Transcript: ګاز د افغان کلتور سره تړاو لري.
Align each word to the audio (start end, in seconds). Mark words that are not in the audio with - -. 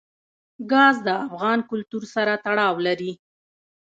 ګاز 0.71 0.95
د 1.05 1.09
افغان 1.27 1.59
کلتور 1.69 2.03
سره 2.15 2.33
تړاو 2.45 2.75
لري. 2.87 3.11